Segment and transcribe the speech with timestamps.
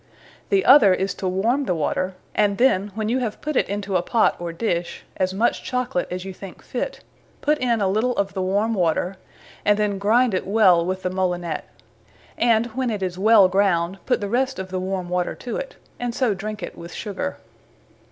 [0.49, 3.95] The other is to warme the water; and then, when you have put it into
[3.97, 7.01] a pot, or dish, as much Chocolate as you thinke fit,
[7.39, 9.17] put in a little of the warme water,
[9.63, 11.65] and then grinde it well with the molinet;
[12.35, 15.75] and when it is well ground, put the rest of the warme water to it;
[15.99, 17.37] and so drinke it with Sugar.